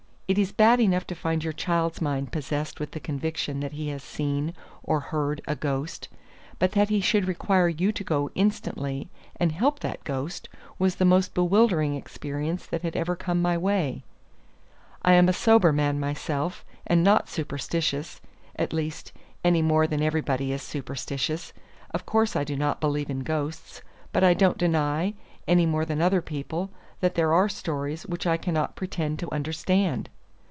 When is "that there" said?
27.01-27.33